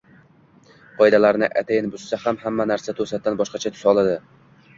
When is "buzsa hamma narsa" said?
1.97-2.97